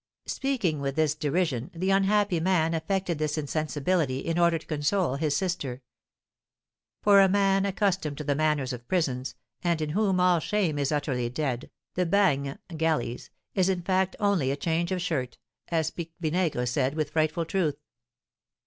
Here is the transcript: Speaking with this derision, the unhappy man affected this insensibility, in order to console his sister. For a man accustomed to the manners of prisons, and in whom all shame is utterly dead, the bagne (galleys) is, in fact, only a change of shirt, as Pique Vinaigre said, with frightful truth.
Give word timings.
Speaking 0.25 0.79
with 0.79 0.95
this 0.95 1.13
derision, 1.13 1.69
the 1.75 1.91
unhappy 1.91 2.39
man 2.39 2.73
affected 2.73 3.19
this 3.19 3.37
insensibility, 3.37 4.17
in 4.17 4.39
order 4.39 4.57
to 4.57 4.65
console 4.65 5.13
his 5.15 5.37
sister. 5.37 5.83
For 7.03 7.21
a 7.21 7.29
man 7.29 7.67
accustomed 7.67 8.17
to 8.17 8.23
the 8.23 8.33
manners 8.33 8.73
of 8.73 8.87
prisons, 8.87 9.35
and 9.63 9.79
in 9.79 9.89
whom 9.89 10.19
all 10.19 10.39
shame 10.39 10.79
is 10.79 10.91
utterly 10.91 11.29
dead, 11.29 11.69
the 11.93 12.07
bagne 12.07 12.53
(galleys) 12.75 13.29
is, 13.53 13.69
in 13.69 13.83
fact, 13.83 14.15
only 14.19 14.49
a 14.49 14.55
change 14.57 14.91
of 14.91 15.03
shirt, 15.03 15.37
as 15.67 15.91
Pique 15.91 16.15
Vinaigre 16.19 16.65
said, 16.65 16.95
with 16.95 17.11
frightful 17.11 17.45
truth. 17.45 17.77